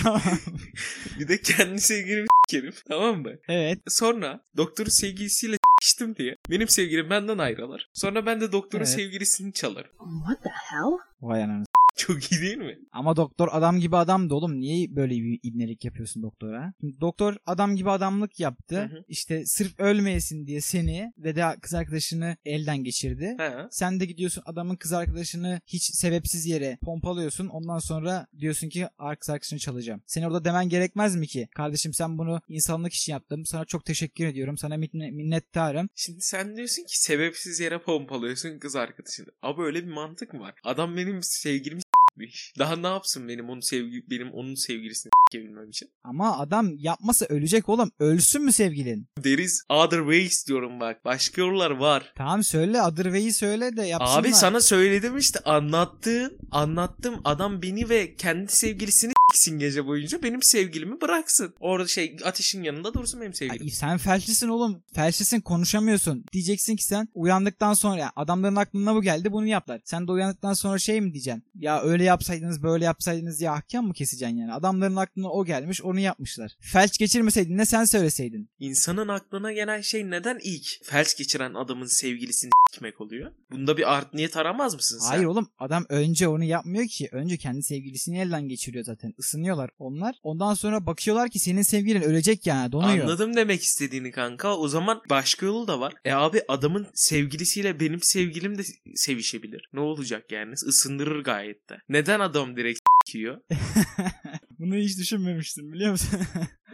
Tamam. 0.03 0.23
Bir 1.19 1.29
de 1.29 1.41
kendi 1.41 1.81
sevgilimi 1.81 2.27
s**erim. 2.51 2.75
Tamam 2.89 3.23
mı? 3.23 3.31
Evet. 3.49 3.79
Sonra 3.89 4.41
doktorun 4.57 4.91
sevgilisiyle 4.91 5.57
s**tim 5.83 6.17
diye 6.17 6.37
benim 6.51 6.69
sevgilim 6.69 7.11
benden 7.11 7.39
ayrılır. 7.39 7.91
Sonra 7.95 8.27
ben 8.27 8.41
de 8.41 8.53
doktorun 8.53 8.85
Evet. 8.85 8.95
sevgilisini 8.95 9.53
çalarım. 9.53 9.91
What 10.27 10.43
the 10.43 10.51
hell? 10.51 10.99
Vay 11.23 11.43
ananı. 11.45 11.65
Çok 11.97 12.33
iyi 12.33 12.41
değil 12.41 12.57
mi? 12.59 12.79
Ama 12.93 13.17
doktor 13.17 13.49
adam 13.53 13.81
gibi 13.81 13.97
adamdı 13.97 14.35
oğlum. 14.35 14.61
Niye 14.61 14.97
böyle 14.97 15.15
bir 15.15 15.41
ibnelik 15.43 15.85
yapıyorsun 15.85 16.23
doktora? 16.23 16.73
Şimdi 16.81 17.01
doktor 17.01 17.37
adam 17.47 17.77
gibi 17.77 17.91
adamlık 17.91 18.41
yaptı. 18.41 18.77
Hı 18.81 18.85
hı. 18.85 19.05
İşte 19.09 19.47
sırf 19.47 19.81
ölmeyesin 19.81 20.47
diye 20.47 20.61
seni 20.61 21.13
ve 21.19 21.37
de 21.37 21.45
kız 21.63 21.75
arkadaşını 21.75 22.37
elden 22.45 22.85
geçirdi. 22.85 23.35
He. 23.39 23.53
Sen 23.71 24.01
de 24.01 24.05
gidiyorsun 24.05 24.43
adamın 24.47 24.77
kız 24.77 24.93
arkadaşını 24.93 25.61
hiç 25.67 25.83
sebepsiz 25.83 26.47
yere 26.47 26.79
pompalıyorsun. 26.83 27.49
Ondan 27.49 27.79
sonra 27.79 28.27
diyorsun 28.39 28.69
ki 28.69 28.87
kız 29.21 29.31
arkadaşını 29.31 29.59
çalacağım. 29.59 30.03
Sen 30.07 30.23
orada 30.23 30.45
demen 30.45 30.69
gerekmez 30.69 31.17
mi 31.17 31.27
ki? 31.27 31.49
Kardeşim 31.55 31.93
sen 31.95 32.19
bunu 32.19 32.41
insanlık 32.49 32.93
için 32.93 33.13
yaptın. 33.13 33.45
Sana 33.45 33.65
çok 33.65 33.85
teşekkür 33.85 34.27
ediyorum. 34.27 34.59
Sana 34.59 34.75
minne- 34.75 35.13
minnettarım. 35.13 35.89
Şimdi 35.95 36.21
sen 36.21 36.57
diyorsun 36.57 36.83
ki 36.83 37.01
sebepsiz 37.03 37.61
yere 37.61 37.79
pompalıyorsun 37.83 38.59
kız 38.59 38.77
arkadaşını. 38.77 39.27
Ama 39.43 39.65
öyle 39.65 39.87
bir 39.87 39.93
mantık 39.93 40.35
mı 40.35 40.41
var? 40.41 40.55
Adam 40.65 40.97
benim 40.97 41.23
sevgilimi 41.23 41.82
s**miş. 41.82 41.82
Daha 42.59 42.77
ne 42.77 42.87
yapsın 42.87 43.29
benim 43.29 43.51
onun 43.51 43.61
sevgi 43.61 44.11
benim 44.11 44.33
onun 44.33 44.55
sevgilisini 44.55 45.11
s**ebilmem 45.33 45.69
için? 45.69 45.89
Ama 46.05 46.39
adam 46.39 46.73
yapmasa 46.79 47.27
ölecek 47.29 47.69
oğlum. 47.69 47.91
Ölsün 47.99 48.43
mü 48.45 48.53
sevgilin? 48.53 49.07
There 49.23 49.43
is 49.43 49.63
other 49.69 49.99
ways 49.99 50.47
diyorum 50.47 50.81
bak. 50.81 51.05
Başka 51.05 51.41
yollar 51.41 51.71
var. 51.71 52.13
Tamam 52.17 52.45
söyle 52.45 52.81
Adırvey'i 52.81 53.33
söyle 53.33 53.77
de 53.77 53.83
yapsınlar. 53.83 54.21
Abi 54.21 54.33
sana 54.33 54.61
söyledim 54.61 55.19
işte 55.19 55.39
anlattığın 55.39 56.39
anlattım 56.51 57.21
adam 57.25 57.63
beni 57.63 57.89
ve 57.89 58.15
kendi 58.17 58.53
sevgilisini 58.53 59.13
s**sin 59.35 59.59
gece 59.59 59.87
boyunca 59.87 60.23
benim 60.23 60.43
sevgilimi 60.43 61.01
bıraksın. 61.01 61.55
Orada 61.61 61.89
şey 61.89 62.17
ateşin 62.25 62.63
yanında 62.63 62.95
dursun 62.95 63.21
benim 63.21 63.35
sevgilim. 63.35 63.67
Ay, 63.67 63.71
sen 63.71 63.99
felçlisin 63.99 64.49
oğlum. 64.49 64.83
Felçlisin 64.95 65.41
konuşamıyorsun. 65.41 66.25
Diyeceksin 66.33 66.77
ki 66.77 66.85
sen 66.85 67.09
uyandıktan 67.15 67.75
sonra 67.75 68.01
ya 68.01 68.13
adamların 68.17 68.57
aklına 68.57 68.95
bu 68.95 69.03
geldi 69.03 69.33
bunu 69.33 69.47
yaptılar. 69.47 69.81
Sen 69.85 70.09
de 70.09 70.13
uyandıktan 70.13 70.53
sonra 70.53 70.79
şey 70.79 71.01
mi 71.01 71.13
diyeceksin? 71.13 71.45
Ya 71.55 71.83
öyle 71.83 72.05
yapsaydınız 72.05 72.63
böyle 72.63 72.85
yapsaydınız 72.85 73.41
ya 73.41 73.53
ahkam 73.53 73.87
mı 73.87 73.93
keseceksin 73.93 74.37
yani? 74.37 74.53
Adamların 74.53 74.97
aklına 74.97 75.22
o 75.31 75.45
gelmiş 75.45 75.83
onu 75.83 76.01
yapmışlar. 76.01 76.53
Felç 76.61 76.99
geçirmeseydin 76.99 77.59
de 77.59 77.67
sen 77.67 77.85
söyleseydin. 77.85 78.49
İnsanın 78.59 79.09
aklına 79.09 79.53
gelen 79.53 79.81
şey 79.81 80.11
neden 80.11 80.39
ilk 80.43 80.67
felç 80.85 81.17
geçiren 81.17 81.55
adamın 81.55 81.87
sevgilisini 81.87 82.51
s**mek 82.73 83.01
oluyor? 83.01 83.31
Bunda 83.51 83.77
bir 83.77 83.97
art 83.97 84.15
niyet 84.15 84.37
aramaz 84.37 84.75
mısın 84.75 84.99
sen? 84.99 85.09
Hayır 85.09 85.25
oğlum 85.25 85.49
adam 85.59 85.87
önce 85.89 86.29
onu 86.29 86.45
yapmıyor 86.45 86.87
ki. 86.87 87.09
Önce 87.13 87.37
kendi 87.37 87.63
sevgilisini 87.63 88.19
elden 88.21 88.49
geçiriyor 88.49 88.85
zaten. 88.85 89.15
Isınıyorlar 89.19 89.71
onlar. 89.79 90.15
Ondan 90.23 90.55
sonra 90.55 90.87
bakıyorlar 90.87 91.31
ki 91.31 91.39
senin 91.39 91.63
sevgilin 91.63 92.03
ölecek 92.03 92.47
yani 92.47 92.73
donuyor. 92.73 93.05
Anladım 93.05 93.37
demek 93.37 93.63
istediğini 93.63 94.11
kanka. 94.11 94.57
O 94.57 94.69
zaman 94.69 95.03
başka 95.11 95.47
yolu 95.47 95.69
da 95.69 95.81
var. 95.81 95.95
E 96.05 96.13
abi 96.13 96.43
adamın 96.49 96.87
sevgilisiyle 96.95 97.81
benim 97.81 98.03
sevgilim 98.03 98.59
de 98.59 98.63
sevişebilir. 98.95 99.69
Ne 99.73 99.81
olacak 99.81 100.33
yani? 100.33 100.55
Isındırır 100.69 101.25
gayet 101.25 101.69
de. 101.71 101.79
Neden 101.89 102.21
adam 102.21 102.57
direkt 102.57 102.79
s**kiyor? 102.79 103.41
Bunu 104.63 104.75
hiç 104.77 104.99
düşünmemiştim 104.99 105.73
biliyor 105.73 105.91
musun? 105.91 106.21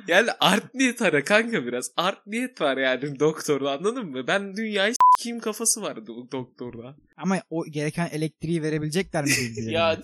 Yani 0.09 0.31
art 0.41 0.75
niyet 0.75 1.03
ara 1.03 1.25
kanka 1.25 1.67
biraz. 1.67 1.91
Art 1.97 2.27
niyet 2.27 2.61
var 2.61 2.77
yani 2.77 3.21
doktorda 3.21 3.71
anladın 3.73 4.07
mı? 4.07 4.27
Ben 4.27 4.57
dünyayı 4.57 4.93
s**kiyim 4.93 5.41
kafası 5.41 5.83
var 5.83 5.97
do- 5.97 6.33
doktorda. 6.33 6.97
Ama 7.17 7.41
o 7.51 7.65
gereken 7.67 8.09
elektriği 8.13 8.63
verebilecekler 8.63 9.25
mi 9.25 9.31
birbirlerine? 9.31 9.73
Ya 9.73 9.99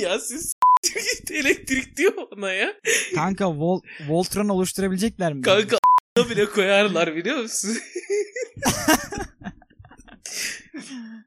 ya 0.00 0.18
siz 0.18 0.54
elektrik 1.30 1.96
diyor 1.96 2.12
ona 2.36 2.52
ya. 2.52 2.74
Kanka 3.14 3.56
Vol 3.56 3.80
Voltron 4.08 4.48
oluşturabilecekler 4.48 5.32
mi? 5.32 5.42
Kanka 5.42 5.78
bile 6.30 6.46
koyarlar 6.46 7.16
biliyor 7.16 7.36
musun? 7.36 7.76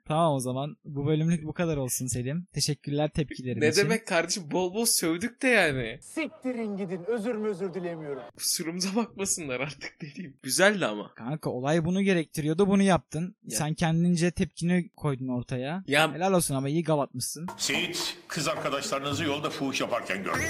Tamam 0.07 0.33
o 0.33 0.39
zaman. 0.39 0.77
Bu 0.85 1.05
bölümlük 1.05 1.43
bu 1.45 1.53
kadar 1.53 1.77
olsun 1.77 2.07
Selim. 2.07 2.47
Teşekkürler 2.53 3.09
tepkilerin 3.09 3.61
ne 3.61 3.67
için. 3.67 3.81
demek 3.81 4.07
kardeşim 4.07 4.43
bol 4.51 4.73
bol 4.73 4.85
sövdük 4.85 5.41
de 5.41 5.47
yani. 5.47 5.99
Siktirin 6.01 6.77
gidin 6.77 7.03
özür 7.07 7.35
mü 7.35 7.47
özür 7.49 7.73
dilemiyorum. 7.73 8.23
Kusurumuza 8.37 8.95
bakmasınlar 8.95 9.59
artık 9.59 10.01
dediğim. 10.01 10.37
Güzeldi 10.43 10.85
ama. 10.85 11.13
Kanka 11.15 11.49
olay 11.49 11.85
bunu 11.85 12.01
gerektiriyordu. 12.01 12.67
Bunu 12.67 12.83
yaptın. 12.83 13.35
Ya. 13.47 13.57
Sen 13.57 13.73
kendince 13.73 14.31
tepkini 14.31 14.89
koydun 14.95 15.27
ortaya. 15.27 15.83
Ya 15.87 16.13
Helal 16.13 16.33
olsun 16.33 16.55
ama 16.55 16.69
iyi 16.69 16.83
gavatmışsın. 16.83 17.47
Seyit, 17.57 18.17
kız 18.27 18.47
arkadaşlarınızı 18.47 19.23
yolda 19.23 19.49
fuhuş 19.49 19.81
yaparken 19.81 20.23
gördüm. 20.23 20.41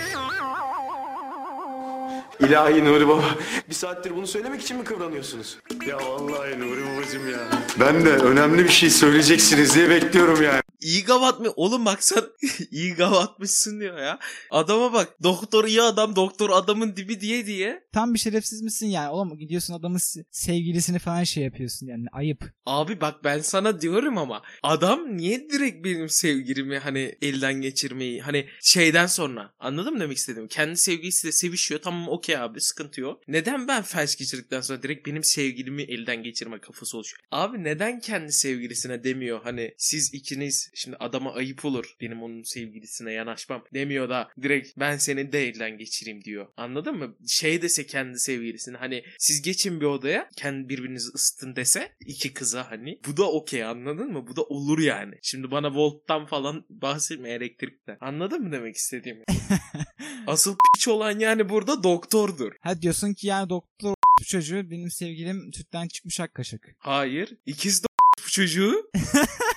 İlahi 2.39 2.85
Nuri 2.85 3.07
Baba. 3.07 3.23
Bir 3.69 3.73
saattir 3.73 4.15
bunu 4.15 4.27
söylemek 4.27 4.61
için 4.61 4.77
mi 4.77 4.83
kıvranıyorsunuz? 4.83 5.57
Ya 5.87 5.97
vallahi 5.97 6.59
Nuri 6.59 6.81
Babacım 6.85 7.31
ya. 7.31 7.39
Ben 7.79 8.05
de 8.05 8.09
önemli 8.09 8.63
bir 8.63 8.69
şey 8.69 8.89
söyleyeceksiniz 8.89 9.75
diye 9.75 9.89
bekliyorum 9.89 10.43
yani. 10.43 10.61
iyi 10.81 11.03
gavat 11.03 11.39
mı? 11.39 11.47
Oğlum 11.55 11.85
bak 11.85 12.03
sen 12.03 12.23
iyi 12.71 12.93
gavatmışsın 12.93 13.79
diyor 13.79 13.97
ya. 13.97 14.19
Adama 14.51 14.93
bak. 14.93 15.23
Doktor 15.23 15.65
iyi 15.65 15.81
adam. 15.81 16.15
Doktor 16.15 16.49
adamın 16.49 16.95
dibi 16.95 17.21
diye 17.21 17.45
diye. 17.45 17.83
Tam 17.93 18.13
bir 18.13 18.19
şerefsiz 18.19 18.61
misin 18.61 18.87
yani? 18.87 19.09
Oğlum 19.09 19.37
gidiyorsun 19.37 19.73
adamın 19.73 19.97
se- 19.97 20.25
sevgilisini 20.31 20.99
falan 20.99 21.23
şey 21.23 21.43
yapıyorsun 21.43 21.87
yani. 21.87 22.05
Ayıp. 22.11 22.43
Abi 22.65 23.01
bak 23.01 23.23
ben 23.23 23.39
sana 23.39 23.81
diyorum 23.81 24.17
ama 24.17 24.41
adam 24.63 25.17
niye 25.17 25.49
direkt 25.49 25.85
benim 25.85 26.09
sevgilimi 26.09 26.77
hani 26.79 27.15
elden 27.21 27.53
geçirmeyi 27.53 28.21
hani 28.21 28.45
şeyden 28.61 29.05
sonra 29.07 29.53
anladın 29.59 29.93
mı 29.93 29.99
demek 29.99 30.17
istediğimi? 30.17 30.49
Kendi 30.49 30.77
sevgilisiyle 30.77 31.31
sevişiyor 31.31 31.81
tamam 31.81 32.09
okey 32.09 32.22
okey 32.23 32.37
abi 32.37 32.61
sıkıntı 32.61 33.01
yok. 33.01 33.21
Neden 33.27 33.67
ben 33.67 33.81
felç 33.81 34.17
geçirdikten 34.17 34.61
sonra 34.61 34.83
direkt 34.83 35.07
benim 35.07 35.23
sevgilimi 35.23 35.83
elden 35.83 36.23
geçirme 36.23 36.59
kafası 36.59 36.97
oluşuyor? 36.97 37.19
Abi 37.31 37.63
neden 37.63 37.99
kendi 37.99 38.31
sevgilisine 38.31 39.03
demiyor 39.03 39.41
hani 39.43 39.73
siz 39.77 40.13
ikiniz 40.13 40.71
şimdi 40.75 40.97
adama 40.99 41.33
ayıp 41.33 41.65
olur 41.65 41.95
benim 42.01 42.23
onun 42.23 42.43
sevgilisine 42.43 43.13
yanaşmam 43.13 43.63
demiyor 43.73 44.09
da 44.09 44.29
direkt 44.41 44.79
ben 44.79 44.97
seni 44.97 45.31
de 45.31 45.47
elden 45.47 45.77
geçireyim 45.77 46.23
diyor. 46.23 46.47
Anladın 46.57 46.95
mı? 46.95 47.15
Şey 47.27 47.61
dese 47.61 47.85
kendi 47.85 48.19
sevgilisine 48.19 48.77
hani 48.77 49.03
siz 49.19 49.41
geçin 49.41 49.81
bir 49.81 49.85
odaya 49.85 50.29
kendi 50.37 50.69
birbirinizi 50.69 51.09
ısıtın 51.15 51.55
dese 51.55 51.91
iki 52.05 52.33
kıza 52.33 52.71
hani 52.71 52.99
bu 53.07 53.17
da 53.17 53.31
okey 53.31 53.63
anladın 53.63 54.11
mı? 54.11 54.27
Bu 54.27 54.35
da 54.35 54.43
olur 54.43 54.79
yani. 54.79 55.15
Şimdi 55.21 55.51
bana 55.51 55.75
volttan 55.75 56.25
falan 56.25 56.65
bahsetme 56.69 57.29
elektrikten. 57.29 57.97
Anladın 58.01 58.41
mı 58.41 58.51
demek 58.51 58.75
istediğimi? 58.75 59.23
Asıl 60.27 60.55
piç 60.75 60.87
olan 60.87 61.19
yani 61.19 61.49
burada 61.49 61.83
doktordur. 62.03 62.51
Ha 62.61 62.81
diyorsun 62.81 63.13
ki 63.13 63.27
yani 63.27 63.49
doktor 63.49 63.95
bu 64.19 64.25
çocuğu 64.25 64.71
benim 64.71 64.91
sevgilim 64.91 65.53
sütten 65.53 65.87
çıkmış 65.87 66.19
ak 66.19 66.33
kaşık. 66.33 66.75
Hayır. 66.79 67.33
İkiz 67.45 67.83
de 67.83 67.87
bu 68.25 68.29
çocuğu. 68.29 68.89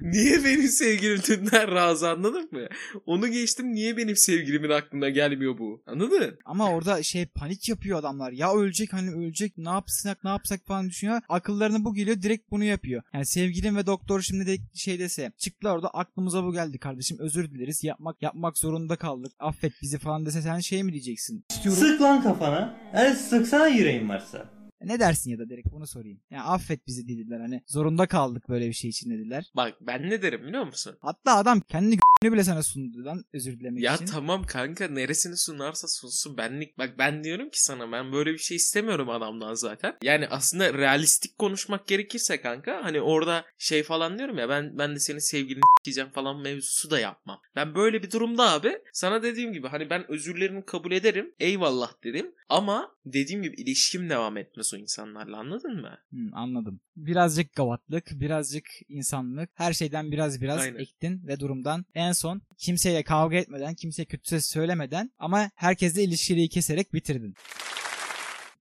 niye 0.00 0.44
benim 0.44 0.68
sevgilim 0.68 1.20
tümden 1.20 1.72
razı 1.72 2.10
anladın 2.10 2.48
mı? 2.52 2.66
Onu 3.06 3.28
geçtim 3.28 3.74
niye 3.74 3.96
benim 3.96 4.16
sevgilimin 4.16 4.70
aklına 4.70 5.08
gelmiyor 5.08 5.58
bu? 5.58 5.82
Anladın? 5.86 6.38
Ama 6.44 6.70
orada 6.70 7.02
şey 7.02 7.26
panik 7.26 7.68
yapıyor 7.68 7.98
adamlar. 7.98 8.32
Ya 8.32 8.54
ölecek 8.54 8.92
hani 8.92 9.10
ölecek 9.10 9.58
ne 9.58 9.68
yapsak 9.68 10.24
ne 10.24 10.30
yapsak 10.30 10.66
falan 10.66 10.88
düşünüyor. 10.88 11.20
Akıllarına 11.28 11.84
bu 11.84 11.94
geliyor 11.94 12.22
direkt 12.22 12.50
bunu 12.50 12.64
yapıyor. 12.64 13.02
Yani 13.14 13.26
sevgilim 13.26 13.76
ve 13.76 13.86
doktor 13.86 14.20
şimdi 14.20 14.46
de 14.46 14.56
şey 14.74 14.98
dese 14.98 15.32
çıktılar 15.38 15.74
orada 15.74 15.88
aklımıza 15.88 16.44
bu 16.44 16.52
geldi 16.52 16.78
kardeşim 16.78 17.18
özür 17.20 17.50
dileriz 17.50 17.84
yapmak 17.84 18.22
yapmak 18.22 18.58
zorunda 18.58 18.96
kaldık 18.96 19.32
affet 19.38 19.72
bizi 19.82 19.98
falan 19.98 20.26
dese 20.26 20.42
sen 20.42 20.58
şey 20.58 20.82
mi 20.82 20.92
diyeceksin? 20.92 21.44
Sık 21.70 22.00
lan 22.00 22.22
kafana. 22.22 22.76
Evet 22.94 23.16
sıksana 23.18 23.66
yüreğin 23.68 24.08
varsa. 24.08 24.53
Ne 24.86 25.00
dersin 25.00 25.30
ya 25.30 25.38
da 25.38 25.48
direkt 25.48 25.72
bunu 25.72 25.86
sorayım. 25.86 26.20
Ya 26.30 26.44
affet 26.44 26.86
bizi 26.86 27.08
dediler 27.08 27.40
hani 27.40 27.62
zorunda 27.66 28.06
kaldık 28.06 28.48
böyle 28.48 28.68
bir 28.68 28.72
şey 28.72 28.90
için 28.90 29.10
dediler. 29.10 29.50
Bak 29.56 29.74
ben 29.80 30.10
ne 30.10 30.22
derim 30.22 30.42
biliyor 30.46 30.66
musun? 30.66 30.96
Hatta 31.00 31.36
adam 31.36 31.60
kendi 31.60 31.96
g***nü 31.96 32.32
bile 32.32 32.44
sana 32.44 32.62
sundu 32.62 33.04
lan 33.04 33.24
özür 33.32 33.60
dilemek 33.60 33.82
Ya 33.82 33.94
için. 33.94 34.06
tamam 34.06 34.42
kanka 34.46 34.88
neresini 34.88 35.36
sunarsa 35.36 35.88
sunsun 35.88 36.36
benlik. 36.36 36.78
Bak 36.78 36.94
ben 36.98 37.24
diyorum 37.24 37.50
ki 37.50 37.62
sana 37.64 37.92
ben 37.92 38.12
böyle 38.12 38.32
bir 38.32 38.38
şey 38.38 38.56
istemiyorum 38.56 39.10
adamdan 39.10 39.54
zaten. 39.54 39.96
Yani 40.02 40.28
aslında 40.28 40.74
realistik 40.74 41.38
konuşmak 41.38 41.86
gerekirse 41.86 42.40
kanka 42.40 42.80
hani 42.84 43.00
orada 43.00 43.44
şey 43.58 43.82
falan 43.82 44.18
diyorum 44.18 44.38
ya 44.38 44.48
ben 44.48 44.78
ben 44.78 44.94
de 44.94 44.98
senin 45.00 45.18
sevgilini 45.18 45.62
s**eceğim 45.84 46.10
falan 46.10 46.40
mevzusu 46.40 46.90
da 46.90 46.98
yapmam. 47.00 47.40
Ben 47.56 47.74
böyle 47.74 48.02
bir 48.02 48.10
durumda 48.10 48.50
abi 48.52 48.78
sana 48.92 49.22
dediğim 49.22 49.52
gibi 49.52 49.68
hani 49.68 49.90
ben 49.90 50.10
özürlerini 50.10 50.64
kabul 50.64 50.92
ederim. 50.92 51.34
Eyvallah 51.40 51.92
dedim. 52.04 52.32
Ama 52.48 52.90
dediğim 53.06 53.42
gibi 53.42 53.56
ilişkim 53.56 54.10
devam 54.10 54.36
etmez 54.36 54.74
o 54.74 54.76
insanlarla 54.76 55.36
anladın 55.36 55.80
mı? 55.80 55.98
Hı, 56.12 56.18
anladım. 56.32 56.80
Birazcık 56.96 57.52
gavatlık, 57.52 58.10
birazcık 58.14 58.64
insanlık, 58.88 59.50
her 59.54 59.72
şeyden 59.72 60.12
biraz 60.12 60.40
biraz 60.40 60.60
Aynen. 60.60 60.78
ektin 60.78 61.26
ve 61.26 61.40
durumdan 61.40 61.84
en 61.94 62.12
son 62.12 62.42
kimseye 62.58 63.02
kavga 63.02 63.36
etmeden, 63.36 63.74
kimseye 63.74 64.04
kötü 64.04 64.28
söz 64.28 64.44
söylemeden 64.44 65.10
ama 65.18 65.50
herkesle 65.54 66.02
ilişkiyi 66.02 66.48
keserek 66.48 66.92
bitirdin. 66.94 67.34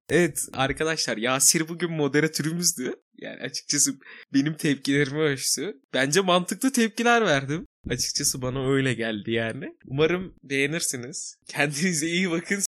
Evet 0.10 0.48
arkadaşlar 0.54 1.18
Yasir 1.18 1.68
bugün 1.68 1.92
moderatörümüzdü. 1.92 2.94
Yani 3.18 3.42
açıkçası 3.42 3.96
benim 4.34 4.54
tepkilerimi 4.54 5.20
ölçtü. 5.20 5.78
Bence 5.94 6.22
mantıklı 6.22 6.72
tepkiler 6.72 7.26
verdim. 7.26 7.66
Açıkçası 7.90 8.42
bana 8.42 8.72
öyle 8.72 8.94
geldi 8.94 9.32
yani. 9.32 9.76
Umarım 9.86 10.36
beğenirsiniz. 10.44 11.38
Kendinize 11.48 12.08
iyi 12.08 12.32
bakın. 12.32 12.64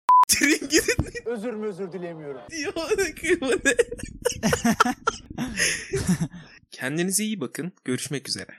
Özür 1.26 1.54
mü 1.54 1.68
özür 1.68 1.92
dilemiyorum. 1.92 2.42
diyor. 2.52 2.74
Kendinize 6.72 7.24
iyi 7.24 7.40
bakın. 7.40 7.72
Görüşmek 7.86 8.30
üzere. 8.30 8.52